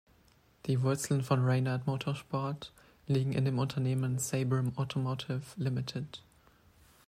[0.65, 2.73] Die Wurzeln von Reynard Motorsport
[3.05, 6.23] liegen in dem Unternehmen "Sabre Automotive Ltd.